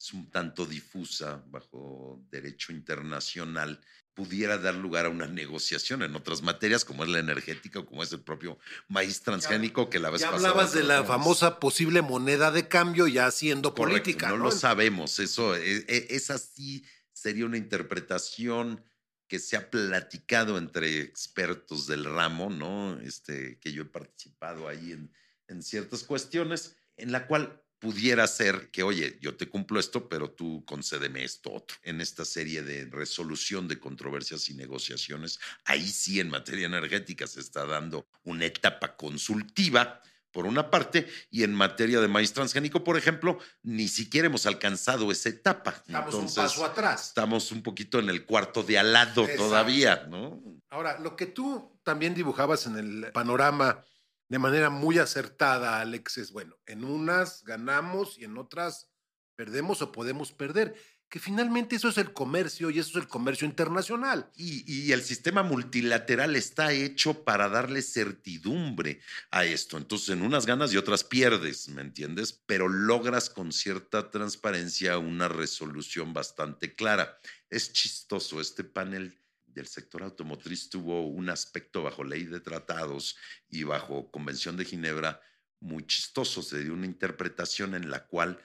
es 0.01 0.13
un 0.13 0.31
tanto 0.31 0.65
difusa 0.65 1.43
bajo 1.47 2.25
derecho 2.31 2.71
internacional, 2.71 3.79
pudiera 4.15 4.57
dar 4.57 4.73
lugar 4.73 5.05
a 5.05 5.09
una 5.09 5.27
negociación 5.27 6.01
en 6.01 6.15
otras 6.15 6.41
materias, 6.41 6.83
como 6.83 7.03
es 7.03 7.09
la 7.11 7.19
energética 7.19 7.79
o 7.79 7.85
como 7.85 8.01
es 8.01 8.11
el 8.11 8.21
propio 8.21 8.57
maíz 8.87 9.21
transgénico 9.21 9.91
que 9.91 9.99
la 9.99 10.09
vez 10.09 10.21
ya 10.21 10.29
hablabas 10.29 10.73
de 10.73 10.83
la 10.83 11.03
famosa 11.03 11.59
posible 11.59 12.01
moneda 12.01 12.49
de 12.49 12.67
cambio 12.67 13.07
ya 13.07 13.29
siendo 13.29 13.75
política. 13.75 14.29
No, 14.29 14.37
lo 14.37 14.51
sabemos, 14.51 15.19
eso, 15.19 15.55
e, 15.55 15.85
e, 15.87 16.07
esa 16.09 16.39
sí 16.39 16.83
sería 17.13 17.45
una 17.45 17.57
interpretación 17.57 18.83
que 19.27 19.37
se 19.37 19.55
ha 19.55 19.69
platicado 19.69 20.57
entre 20.57 21.01
expertos 21.01 21.85
del 21.85 22.05
ramo, 22.05 22.49
¿no? 22.49 22.99
Este, 23.01 23.59
que 23.59 23.71
yo 23.71 23.83
he 23.83 23.85
participado 23.85 24.67
ahí 24.67 24.93
en, 24.93 25.13
en 25.47 25.61
ciertas 25.61 26.03
cuestiones, 26.03 26.75
en 26.97 27.11
la 27.11 27.27
cual 27.27 27.61
pudiera 27.81 28.27
ser 28.27 28.69
que, 28.69 28.83
oye, 28.83 29.17
yo 29.21 29.35
te 29.35 29.49
cumplo 29.49 29.79
esto, 29.79 30.07
pero 30.07 30.29
tú 30.29 30.63
concédeme 30.65 31.23
esto 31.23 31.51
otro. 31.51 31.75
En 31.81 31.99
esta 31.99 32.23
serie 32.23 32.61
de 32.61 32.85
resolución 32.85 33.67
de 33.67 33.79
controversias 33.79 34.47
y 34.49 34.53
negociaciones, 34.53 35.39
ahí 35.65 35.87
sí 35.87 36.19
en 36.19 36.29
materia 36.29 36.67
energética 36.67 37.25
se 37.25 37.39
está 37.39 37.65
dando 37.65 38.07
una 38.23 38.45
etapa 38.45 38.95
consultiva 38.95 39.99
por 40.31 40.45
una 40.45 40.69
parte, 40.69 41.09
y 41.29 41.43
en 41.43 41.53
materia 41.53 41.99
de 41.99 42.07
maíz 42.07 42.31
transgénico, 42.31 42.85
por 42.85 42.97
ejemplo, 42.97 43.37
ni 43.63 43.89
siquiera 43.89 44.27
hemos 44.27 44.45
alcanzado 44.45 45.11
esa 45.11 45.27
etapa. 45.27 45.75
Estamos 45.85 46.15
un 46.15 46.33
paso 46.33 46.63
atrás. 46.63 47.09
Estamos 47.09 47.51
un 47.51 47.61
poquito 47.61 47.99
en 47.99 48.09
el 48.09 48.25
cuarto 48.25 48.63
de 48.63 48.79
al 48.79 48.93
lado 48.93 49.27
todavía, 49.35 50.07
¿no? 50.09 50.41
Ahora, 50.69 50.97
lo 50.99 51.17
que 51.17 51.25
tú 51.25 51.77
también 51.83 52.15
dibujabas 52.15 52.65
en 52.65 52.77
el 52.77 53.11
panorama 53.11 53.83
de 54.31 54.39
manera 54.39 54.69
muy 54.69 54.97
acertada, 54.97 55.81
Alex, 55.81 56.17
es 56.17 56.31
bueno, 56.31 56.55
en 56.65 56.85
unas 56.85 57.43
ganamos 57.43 58.17
y 58.17 58.23
en 58.23 58.37
otras 58.37 58.89
perdemos 59.35 59.81
o 59.81 59.91
podemos 59.91 60.31
perder. 60.31 60.73
Que 61.09 61.19
finalmente 61.19 61.75
eso 61.75 61.89
es 61.89 61.97
el 61.97 62.13
comercio 62.13 62.69
y 62.69 62.79
eso 62.79 62.91
es 62.91 62.95
el 62.95 63.09
comercio 63.09 63.45
internacional. 63.45 64.31
Y, 64.37 64.93
el 64.93 65.03
sistema 65.03 65.43
multilateral 65.43 66.37
está 66.37 66.71
hecho 66.71 67.25
para 67.25 67.49
darle 67.49 67.81
certidumbre 67.81 69.01
a 69.31 69.43
esto. 69.43 69.77
Entonces, 69.77 70.07
en 70.07 70.21
unas 70.21 70.45
ganas 70.45 70.71
y 70.71 70.77
otras 70.77 71.03
pierdes, 71.03 71.67
¿me 71.67 71.81
entiendes? 71.81 72.31
Pero 72.45 72.69
logras 72.69 73.29
con 73.29 73.51
cierta 73.51 74.11
transparencia 74.11 74.97
una 74.97 75.27
resolución 75.27 76.13
bastante 76.13 76.73
clara. 76.73 77.19
Es 77.49 77.73
chistoso 77.73 78.39
este 78.39 78.63
panel 78.63 79.20
del 79.53 79.67
sector 79.67 80.03
automotriz 80.03 80.69
tuvo 80.69 81.07
un 81.07 81.29
aspecto 81.29 81.83
bajo 81.83 82.03
ley 82.03 82.25
de 82.25 82.39
tratados 82.39 83.17
y 83.49 83.63
bajo 83.63 84.11
Convención 84.11 84.57
de 84.57 84.65
Ginebra 84.65 85.21
muy 85.59 85.85
chistoso. 85.85 86.41
Se 86.41 86.63
dio 86.63 86.73
una 86.73 86.85
interpretación 86.85 87.75
en 87.75 87.89
la 87.89 88.05
cual 88.07 88.39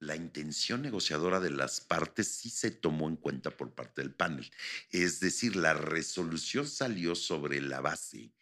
la 0.00 0.14
intención 0.14 0.82
negociadora 0.82 1.40
de 1.40 1.50
las 1.50 1.80
partes 1.80 2.28
sí 2.28 2.50
se 2.50 2.70
tomó 2.70 3.08
en 3.08 3.16
cuenta 3.16 3.56
por 3.56 3.74
parte 3.74 4.02
del 4.02 4.14
panel. 4.14 4.50
Es 4.90 5.20
decir, 5.20 5.56
la 5.56 5.74
resolución 5.74 6.68
salió 6.68 7.14
sobre 7.14 7.60
la 7.60 7.80
base 7.80 8.32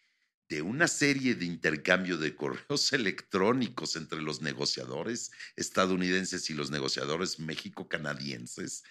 de 0.49 0.61
una 0.61 0.87
serie 0.87 1.35
de 1.35 1.45
intercambio 1.45 2.17
de 2.17 2.35
correos 2.35 2.93
electrónicos 2.93 3.95
entre 3.95 4.21
los 4.21 4.41
negociadores 4.41 5.31
estadounidenses 5.55 6.49
y 6.49 6.53
los 6.53 6.71
negociadores 6.71 7.39
méxico-canadienses, 7.39 8.83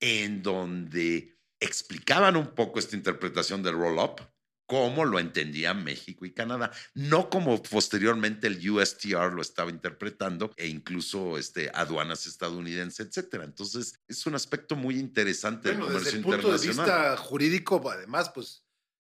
en 0.00 0.42
donde 0.42 1.36
explicaban 1.62 2.36
un 2.36 2.48
poco 2.48 2.78
esta 2.78 2.96
interpretación 2.96 3.62
del 3.62 3.74
roll-up, 3.74 4.20
cómo 4.66 5.04
lo 5.04 5.18
entendían 5.18 5.84
México 5.84 6.24
y 6.24 6.32
Canadá, 6.32 6.70
no 6.94 7.28
como 7.28 7.62
posteriormente 7.62 8.46
el 8.46 8.70
USTR 8.70 9.32
lo 9.32 9.42
estaba 9.42 9.70
interpretando 9.70 10.50
e 10.56 10.66
incluso 10.66 11.36
este, 11.36 11.70
aduanas 11.74 12.26
estadounidenses, 12.26 13.06
etcétera. 13.06 13.44
Entonces, 13.44 14.00
es 14.08 14.26
un 14.26 14.34
aspecto 14.34 14.74
muy 14.74 14.98
interesante 14.98 15.68
del 15.68 15.80
comercio 15.80 16.04
desde 16.04 16.16
el 16.16 16.24
punto 16.24 16.56
de 16.56 16.66
vista 16.66 17.16
jurídico, 17.16 17.82
además, 17.90 18.30
pues 18.30 18.64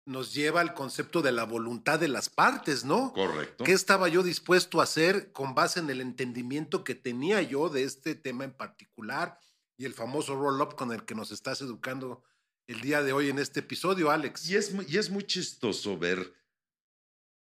nos 0.05 0.34
lleva 0.34 0.62
al 0.62 0.74
concepto 0.74 1.22
de 1.22 1.31
la 1.31 1.43
voluntad 1.43 2.00
de 2.00 2.08
las 2.08 2.29
partes, 2.29 2.84
¿no? 2.84 3.13
Correcto. 3.13 3.63
¿Qué 3.63 3.74
estaba 3.74 4.10
yo 4.10 4.24
dispuesto 4.24 4.79
a 4.79 4.84
hacer 4.86 5.31
con 5.31 5.53
base 5.53 5.79
en 5.79 5.89
el 5.89 6.01
entendimiento 6.01 6.84
que 6.84 6.96
tenía 6.96 7.41
yo 7.43 7.70
de 7.70 7.84
este 7.84 8.15
tema 8.15 8.43
en 8.43 8.51
particular 8.51 9.38
y 9.77 9.86
el 9.86 9.93
famoso 9.93 10.36
roll-up 10.36 10.75
con 10.75 10.91
el 10.91 11.05
que 11.05 11.13
nos 11.13 11.31
estás 11.31 11.62
educando 11.62 12.24
el 12.68 12.82
día 12.82 13.01
de 13.03 13.13
hoy 13.13 13.30
en 13.30 13.39
este 13.39 13.60
episodio, 13.62 14.12
Alex. 14.12 14.50
Y 14.50 14.56
es, 14.56 14.72
y 14.88 14.98
es 14.98 15.10
muy 15.10 15.24
chistoso 15.24 15.98
ver, 15.98 16.34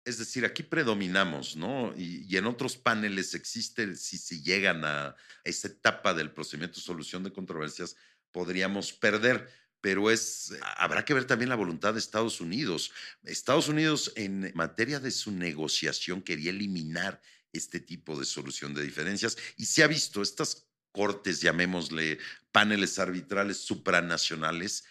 es 0.06 0.18
decir, 0.18 0.46
aquí 0.46 0.64
predominamos, 0.64 1.56
¿no? 1.56 1.94
Y, 1.96 2.36
en 2.36 2.46
otros 2.46 2.76
paneles 2.78 3.34
existe, 3.34 3.96
si 3.96 4.18
se 4.18 4.42
llegan 4.42 4.84
a 4.84 5.16
esa 5.44 5.68
etapa 5.68 6.14
del 6.14 6.32
procedimiento 6.32 6.78
de 6.78 6.86
solución 6.86 7.24
de 7.24 7.34
controversias, 7.34 7.96
podríamos 8.32 8.94
perder. 8.94 9.50
Pero 9.80 10.12
es, 10.12 10.54
habrá 10.78 11.06
que 11.06 11.14
ver 11.14 11.26
también 11.26 11.50
la 11.50 11.56
voluntad 11.56 11.94
de 11.94 12.00
Estados 12.00 12.40
Unidos. 12.40 12.92
Estados 13.24 13.68
Unidos, 13.68 14.14
en 14.16 14.52
materia 14.54 15.00
de 15.00 15.12
su 15.12 15.32
negociación, 15.32 16.22
quería 16.22 16.52
eliminar 16.52 17.22
este 17.54 17.80
tipo 17.80 18.18
de 18.18 18.26
solución 18.26 18.74
de 18.74 18.84
diferencias 18.84 19.38
y 19.58 19.66
se 19.66 19.84
ha 19.84 19.88
visto 19.88 20.22
estas 20.22 20.68
cortes, 20.92 21.42
llamémosle 21.42 22.20
paneles 22.52 23.00
arbitrales 23.00 23.58
supranacionales, 23.58 24.86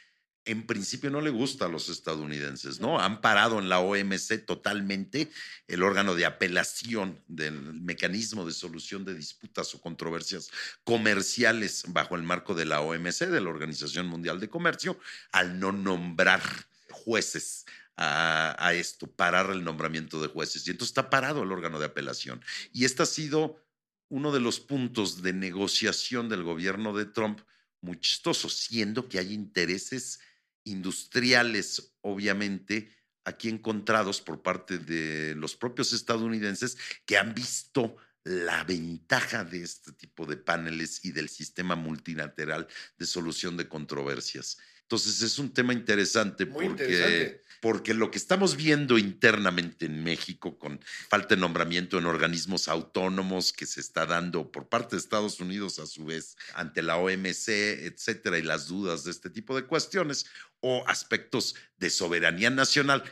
en 0.50 0.66
principio 0.66 1.10
no 1.10 1.20
le 1.20 1.30
gusta 1.30 1.66
a 1.66 1.68
los 1.68 1.88
estadounidenses, 1.88 2.80
¿no? 2.80 3.00
Han 3.00 3.20
parado 3.20 3.58
en 3.60 3.68
la 3.68 3.78
OMC 3.78 4.44
totalmente 4.44 5.30
el 5.68 5.82
órgano 5.82 6.14
de 6.14 6.26
apelación 6.26 7.20
del 7.28 7.54
mecanismo 7.74 8.44
de 8.44 8.52
solución 8.52 9.04
de 9.04 9.14
disputas 9.14 9.74
o 9.74 9.80
controversias 9.80 10.50
comerciales 10.82 11.84
bajo 11.88 12.16
el 12.16 12.24
marco 12.24 12.54
de 12.54 12.64
la 12.64 12.80
OMC, 12.80 13.26
de 13.26 13.40
la 13.40 13.48
Organización 13.48 14.08
Mundial 14.08 14.40
de 14.40 14.48
Comercio, 14.48 14.98
al 15.30 15.60
no 15.60 15.70
nombrar 15.70 16.42
jueces 16.90 17.66
a, 17.96 18.72
esto, 18.74 19.06
parar 19.06 19.50
el 19.50 19.62
nombramiento 19.62 20.22
de 20.22 20.28
jueces. 20.28 20.66
Y 20.66 20.70
entonces 20.70 20.90
está 20.90 21.10
parado 21.10 21.42
el 21.42 21.52
órgano 21.52 21.78
de 21.78 21.84
apelación. 21.86 22.42
Y 22.72 22.86
este 22.86 23.02
ha 23.02 23.06
sido 23.06 23.62
uno 24.08 24.32
de 24.32 24.40
los 24.40 24.58
puntos 24.58 25.22
de 25.22 25.34
negociación 25.34 26.28
del 26.28 26.42
gobierno 26.42 26.96
de 26.96 27.04
Trump 27.04 27.40
muy 27.82 28.00
chistoso, 28.00 28.48
siendo 28.48 29.08
que 29.08 29.18
hay 29.18 29.32
intereses 29.32 30.20
industriales, 30.64 31.94
obviamente, 32.00 32.90
aquí 33.24 33.48
encontrados 33.48 34.20
por 34.20 34.42
parte 34.42 34.78
de 34.78 35.34
los 35.34 35.56
propios 35.56 35.92
estadounidenses 35.92 36.76
que 37.06 37.18
han 37.18 37.34
visto 37.34 37.96
la 38.24 38.64
ventaja 38.64 39.44
de 39.44 39.62
este 39.62 39.92
tipo 39.92 40.26
de 40.26 40.36
paneles 40.36 41.04
y 41.04 41.12
del 41.12 41.28
sistema 41.28 41.74
multilateral 41.74 42.68
de 42.98 43.06
solución 43.06 43.56
de 43.56 43.68
controversias. 43.68 44.58
Entonces 44.90 45.22
es 45.22 45.38
un 45.38 45.54
tema 45.54 45.72
interesante 45.72 46.46
porque, 46.46 47.42
porque 47.60 47.94
lo 47.94 48.10
que 48.10 48.18
estamos 48.18 48.56
viendo 48.56 48.98
internamente 48.98 49.86
en 49.86 50.02
México 50.02 50.58
con 50.58 50.80
falta 51.08 51.36
de 51.36 51.40
nombramiento 51.40 51.96
en 51.96 52.06
organismos 52.06 52.66
autónomos 52.66 53.52
que 53.52 53.66
se 53.66 53.80
está 53.80 54.04
dando 54.04 54.50
por 54.50 54.68
parte 54.68 54.96
de 54.96 55.00
Estados 55.00 55.38
Unidos 55.38 55.78
a 55.78 55.86
su 55.86 56.06
vez 56.06 56.36
ante 56.54 56.82
la 56.82 56.96
OMC, 56.96 57.50
etcétera, 57.86 58.36
y 58.40 58.42
las 58.42 58.66
dudas 58.66 59.04
de 59.04 59.12
este 59.12 59.30
tipo 59.30 59.54
de 59.54 59.64
cuestiones 59.64 60.26
o 60.58 60.82
aspectos 60.88 61.54
de 61.78 61.88
soberanía 61.88 62.50
nacional 62.50 63.04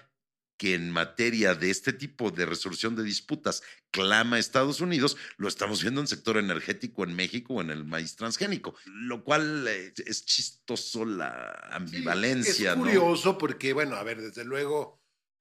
que 0.59 0.75
en 0.75 0.91
materia 0.91 1.55
de 1.55 1.71
este 1.71 1.93
tipo 1.93 2.31
de 2.31 2.45
resolución 2.45 2.97
de 2.97 3.05
disputas 3.05 3.63
clama 3.91 4.39
Estados 4.39 4.81
Unidos, 4.81 5.17
lo 5.37 5.49
estamos 5.49 5.81
viendo 5.81 6.01
en 6.01 6.05
el 6.05 6.09
sector 6.09 6.37
energético 6.37 7.05
en 7.05 7.15
México 7.15 7.55
o 7.55 7.61
en 7.63 7.71
el 7.71 7.85
maíz 7.85 8.17
transgénico, 8.17 8.75
lo 8.85 9.25
cual 9.25 9.67
eh, 9.69 9.95
es 10.05 10.27
chistoso 10.27 11.05
la 11.05 11.71
ambivalencia. 11.71 12.73
es 12.73 12.77
curioso 12.77 13.39
porque, 13.39 13.73
bueno, 13.73 13.97
a 13.97 14.03
ver, 14.03 14.21
desde 14.21 14.45
luego 14.45 15.01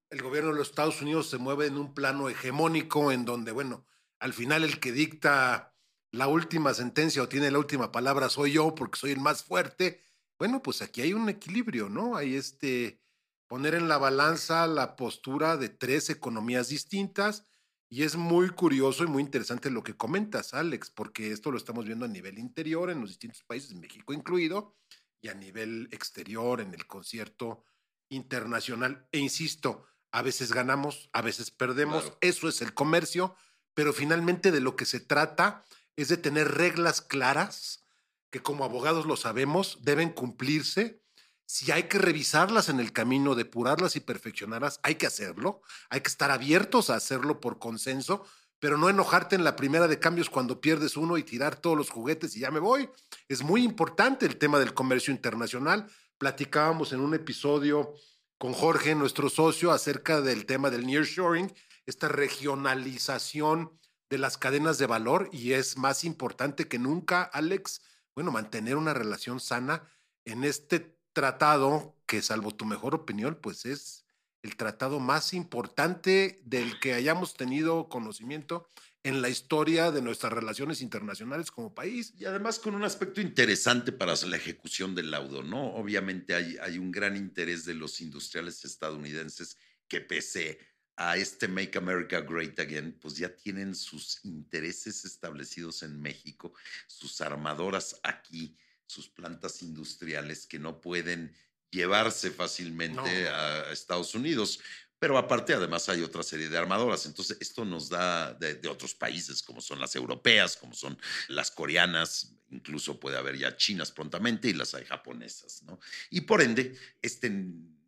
el 0.10 0.22
gobierno 0.22 0.52
de 0.52 0.60
los 0.60 0.70
Estados 0.70 1.02
Unidos 1.02 1.30
se 1.30 1.38
mueve 1.38 1.66
en 1.66 1.78
un 1.78 1.94
plano 1.94 2.30
hegemónico 2.30 3.12
en 3.12 3.26
donde, 3.26 3.52
bueno, 3.52 3.86
al 4.20 4.34
final 4.34 4.64
el 4.64 4.80
que 4.80 4.92
dicta 4.92 5.76
la 6.12 6.28
última 6.28 6.74
sentencia 6.74 7.24
o 7.24 7.28
tiene 7.28 7.52
la 7.52 7.60
última 7.60 7.92
palabra 7.92 8.30
soy 8.30 8.54
yo 8.54 8.74
porque 8.76 9.00
soy 9.00 9.12
el 9.12 9.20
más 9.20 9.44
fuerte. 9.44 10.02
Bueno, 10.38 10.62
pues 10.62 10.82
aquí 10.82 11.02
hay 11.02 11.14
un 11.14 11.28
equilibrio, 11.28 11.90
¿no? 11.90 12.16
Hay 12.16 12.36
este 12.36 13.02
poner 13.48 13.74
en 13.76 13.88
la 13.88 13.98
balanza 13.98 14.68
la 14.68 14.96
postura 14.96 15.58
de 15.58 15.70
tres 15.70 16.10
economías 16.10 16.70
distintas. 16.70 17.46
Y 17.90 18.04
es 18.04 18.18
muy 18.18 18.50
curioso 18.50 19.06
y 19.06 19.08
muy 19.08 19.24
interesante 19.24 19.70
lo 19.70 19.82
que 19.82 19.96
comentas, 19.96 20.54
Alex, 20.54 20.92
porque 20.92 21.32
esto 21.32 21.52
lo 21.52 21.58
estamos 21.58 21.86
viendo 21.86 22.04
a 22.04 22.10
nivel 22.10 22.38
interior 22.38 22.90
en 22.90 23.00
los 23.00 23.10
distintos 23.10 23.44
países, 23.44 23.74
México 23.76 24.12
incluido, 24.12 24.76
y 25.22 25.30
a 25.30 25.34
nivel 25.34 25.88
exterior 25.92 26.60
en 26.60 26.74
el 26.74 26.86
concierto 26.86 27.64
internacional. 28.10 29.08
E 29.14 29.20
insisto, 29.20 29.86
a 30.12 30.22
veces 30.22 30.52
ganamos, 30.52 31.10
a 31.14 31.22
veces 31.22 31.50
perdemos, 31.50 32.12
eso 32.20 32.50
es 32.50 32.62
el 32.62 32.74
comercio, 32.74 33.36
pero 33.74 33.94
finalmente 33.94 34.52
de 34.52 34.60
lo 34.60 34.76
que 34.76 34.86
se 34.86 35.00
trata 35.00 35.64
es 35.96 36.10
de 36.10 36.18
tener 36.18 36.56
reglas 36.56 37.02
claras 37.02 37.86
que 38.32 38.42
como 38.42 38.66
abogados 38.66 39.06
lo 39.06 39.16
sabemos, 39.16 39.80
deben 39.82 40.12
cumplirse 40.12 41.02
si 41.48 41.72
hay 41.72 41.84
que 41.84 41.98
revisarlas 41.98 42.68
en 42.68 42.82
el 42.82 42.92
camino, 42.92 43.34
depurarlas 43.34 43.96
y 43.96 44.02
perfeccionarlas, 44.02 44.82
hay 44.84 44.96
que 44.96 45.08
hacerlo. 45.08 45.62
Hay 45.90 46.02
que 46.02 46.10
estar 46.10 46.30
abiertos 46.30 46.90
a 46.90 46.96
hacerlo 46.96 47.40
por 47.40 47.58
consenso, 47.58 48.26
pero 48.60 48.78
no 48.78 48.90
enojarte 48.90 49.38
en 49.38 49.46
la 49.46 49.56
primera 49.56 49.88
de 49.88 49.98
cambios 49.98 50.30
cuando 50.30 50.60
pierdes 50.60 50.98
uno 50.98 51.18
y 51.18 51.24
tirar 51.24 51.56
todos 51.56 51.78
los 51.78 51.90
juguetes 51.90 52.36
y 52.36 52.42
ya 52.42 52.52
me 52.52 52.60
voy. 52.60 52.90
Es 53.30 53.44
muy 53.44 53.64
importante 53.64 54.26
el 54.26 54.38
tema 54.38 54.60
del 54.60 54.74
comercio 54.74 55.14
internacional. 55.14 55.88
Platicábamos 56.18 56.92
en 56.92 57.00
un 57.00 57.14
episodio 57.14 57.94
con 58.38 58.52
Jorge, 58.52 58.94
nuestro 58.94 59.30
socio, 59.30 59.72
acerca 59.72 60.20
del 60.20 60.46
tema 60.46 60.70
del 60.70 60.86
nearshoring, 60.86 61.54
esta 61.86 62.10
regionalización 62.10 63.72
de 64.10 64.18
las 64.18 64.38
cadenas 64.38 64.78
de 64.80 64.86
valor 64.86 65.30
y 65.32 65.54
es 65.54 65.78
más 65.78 66.04
importante 66.04 66.68
que 66.68 66.78
nunca, 66.78 67.24
Alex, 67.24 67.82
bueno, 68.16 68.32
mantener 68.32 68.76
una 68.76 68.94
relación 68.94 69.40
sana 69.40 69.90
en 70.26 70.44
este 70.44 70.97
tratado 71.18 71.96
que, 72.06 72.22
salvo 72.22 72.54
tu 72.54 72.64
mejor 72.64 72.94
opinión, 72.94 73.40
pues 73.42 73.66
es 73.66 74.06
el 74.44 74.56
tratado 74.56 75.00
más 75.00 75.34
importante 75.34 76.40
del 76.46 76.80
que 76.80 76.94
hayamos 76.94 77.34
tenido 77.34 77.90
conocimiento 77.90 78.70
en 79.02 79.24
la 79.24 79.30
historia 79.30 79.90
de 79.90 80.04
nuestras 80.04 80.32
relaciones 80.32 80.80
internacionales 80.80 81.50
como 81.50 81.74
país. 81.74 82.14
Y 82.20 82.26
además 82.26 82.60
con 82.60 82.76
un 82.76 82.84
aspecto 82.84 83.20
interesante 83.20 83.92
para 83.92 84.14
la 84.28 84.38
ejecución 84.38 84.94
del 84.94 85.10
laudo, 85.10 85.42
¿no? 85.42 85.74
Obviamente 85.74 86.36
hay, 86.36 86.56
hay 86.62 86.78
un 86.78 86.92
gran 86.92 87.16
interés 87.16 87.66
de 87.66 87.74
los 87.74 88.00
industriales 88.00 88.64
estadounidenses 88.64 89.58
que 89.88 90.02
pese 90.02 90.60
a 90.98 91.18
este 91.18 91.48
Make 91.48 91.80
America 91.80 92.22
Great 92.22 92.60
Again, 92.60 92.96
pues 93.02 93.18
ya 93.18 93.36
tienen 93.36 93.74
sus 93.74 94.24
intereses 94.24 95.04
establecidos 95.04 95.82
en 95.82 96.00
México, 96.00 96.54
sus 96.86 97.22
armadoras 97.22 98.00
aquí 98.04 98.56
sus 98.88 99.10
plantas 99.10 99.62
industriales 99.62 100.48
que 100.48 100.60
no 100.60 100.82
pueden 100.82 101.36
llevarse 101.70 102.32
fácilmente 102.32 103.28
a 103.28 103.72
Estados 103.72 104.16
Unidos. 104.16 104.60
Pero 105.00 105.18
aparte, 105.18 105.54
además, 105.54 105.88
hay 105.90 106.02
otra 106.02 106.24
serie 106.24 106.50
de 106.50 106.58
armadoras. 106.58 107.06
Entonces, 107.06 107.38
esto 107.40 107.64
nos 107.64 107.88
da 107.90 108.34
de, 108.34 108.68
otros 108.68 108.96
países, 108.96 109.44
como 109.44 109.62
son 109.62 109.80
las 109.80 109.96
europeas, 109.96 110.58
como 110.58 110.74
son 110.74 110.98
las 111.28 111.52
coreanas, 111.52 112.34
incluso 112.50 113.00
puede 113.00 113.18
haber 113.18 113.38
ya 113.38 113.56
chinas 113.56 113.92
prontamente 113.92 114.48
y 114.50 114.54
las 114.54 114.74
hay 114.74 114.86
japonesas, 114.86 115.62
¿no? 115.64 115.80
Y 116.10 116.22
por 116.22 116.42
ende, 116.42 116.76
este 117.02 117.32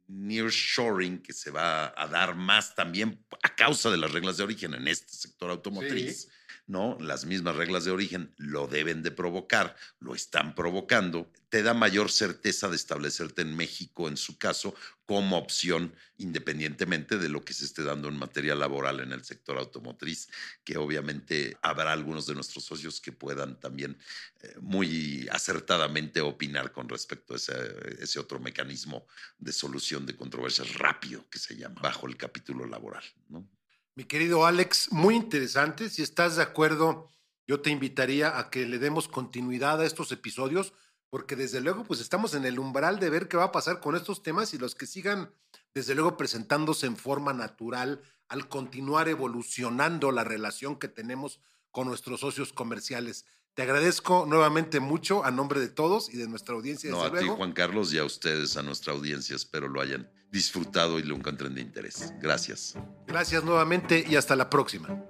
nearshoring 0.08 1.22
que 1.22 1.34
se 1.34 1.50
va 1.50 1.94
a 1.96 2.08
dar 2.08 2.36
más 2.36 2.76
también 2.76 3.24
a 3.42 3.56
causa 3.56 3.90
de 3.90 3.98
las 3.98 4.12
reglas 4.12 4.38
de 4.38 4.44
origen 4.44 4.74
en 4.76 4.88
este 4.88 5.14
sector 5.14 5.50
automotriz. 5.50 6.28
¿No? 6.70 6.96
Las 7.00 7.26
mismas 7.26 7.56
reglas 7.56 7.84
de 7.84 7.90
origen 7.90 8.32
lo 8.38 8.68
deben 8.68 9.02
de 9.02 9.10
provocar, 9.10 9.76
lo 10.00 10.14
están 10.14 10.54
provocando, 10.54 11.34
te 11.50 11.64
da 11.64 11.74
mayor 11.74 12.12
certeza 12.12 12.70
de 12.70 12.76
establecerte 12.76 13.42
en 13.42 13.58
México, 13.58 14.08
en 14.08 14.18
su 14.18 14.38
caso, 14.38 14.76
como 15.08 15.40
opción, 15.40 15.96
independientemente 16.18 17.18
de 17.18 17.28
lo 17.28 17.44
que 17.44 17.56
se 17.56 17.66
esté 17.66 17.82
dando 17.82 18.08
en 18.08 18.20
materia 18.20 18.54
laboral 18.54 19.00
en 19.00 19.14
el 19.14 19.24
sector 19.24 19.58
automotriz, 19.58 20.30
que 20.64 20.78
obviamente 20.78 21.58
habrá 21.64 21.92
algunos 21.92 22.28
de 22.28 22.36
nuestros 22.36 22.66
socios 22.66 23.02
que 23.02 23.14
puedan 23.14 23.60
también 23.60 23.98
eh, 24.42 24.54
muy 24.62 25.28
acertadamente 25.32 26.22
opinar 26.22 26.72
con 26.72 26.88
respecto 26.88 27.34
a 27.34 27.38
ese, 27.38 27.54
ese 28.00 28.20
otro 28.20 28.40
mecanismo 28.40 29.08
de 29.40 29.54
solución 29.54 30.06
de 30.06 30.16
controversias 30.16 30.76
rápido 30.76 31.28
que 31.32 31.40
se 31.40 31.56
llama 31.56 31.82
bajo 31.82 32.06
el 32.06 32.16
capítulo 32.16 32.68
laboral, 32.68 33.04
¿no? 33.28 33.59
Mi 34.00 34.06
querido 34.06 34.46
Alex, 34.46 34.94
muy 34.94 35.14
interesante. 35.14 35.90
Si 35.90 36.02
estás 36.02 36.38
de 36.38 36.42
acuerdo, 36.42 37.10
yo 37.46 37.60
te 37.60 37.70
invitaría 37.70 38.40
a 38.40 38.50
que 38.50 38.66
le 38.66 38.80
demos 38.80 39.10
continuidad 39.10 39.82
a 39.82 39.86
estos 39.86 40.14
episodios, 40.14 40.72
porque 41.10 41.36
desde 41.36 41.60
luego, 41.60 41.84
pues 41.84 42.00
estamos 42.00 42.34
en 42.34 42.46
el 42.46 42.60
umbral 42.60 43.02
de 43.02 43.10
ver 43.10 43.28
qué 43.28 43.36
va 43.36 43.44
a 43.44 43.52
pasar 43.52 43.82
con 43.82 43.98
estos 43.98 44.24
temas 44.24 44.54
y 44.54 44.58
los 44.58 44.74
que 44.74 44.86
sigan, 44.86 45.34
desde 45.74 45.96
luego, 45.96 46.16
presentándose 46.16 46.88
en 46.88 46.96
forma 46.96 47.34
natural 47.34 48.02
al 48.30 48.48
continuar 48.48 49.10
evolucionando 49.10 50.14
la 50.14 50.24
relación 50.24 50.80
que 50.80 50.88
tenemos 50.88 51.42
con 51.70 51.86
nuestros 51.86 52.22
socios 52.22 52.54
comerciales. 52.54 53.26
Te 53.54 53.64
agradezco 53.64 54.26
nuevamente 54.26 54.80
mucho 54.80 55.26
a 55.26 55.32
nombre 55.32 55.60
de 55.60 55.68
todos 55.68 56.10
y 56.10 56.16
de 56.16 56.30
nuestra 56.30 56.56
audiencia. 56.56 56.90
No, 56.90 57.04
a 57.04 57.12
ti, 57.12 57.28
Juan 57.28 57.52
Carlos, 57.52 57.92
y 57.92 57.98
a 57.98 58.06
ustedes, 58.06 58.56
a 58.56 58.64
nuestra 58.64 58.94
audiencia. 58.94 59.36
Espero 59.36 59.68
lo 59.68 59.82
hayan 59.82 60.10
disfrutado 60.32 61.00
y 61.00 61.04
lo 61.04 61.16
encuentren 61.16 61.56
de 61.56 61.62
interés. 61.62 62.14
Gracias. 62.22 62.76
Gracias 63.08 63.44
nuevamente 63.44 64.06
y 64.08 64.16
hasta 64.16 64.36
la 64.36 64.50
próxima. 64.50 65.04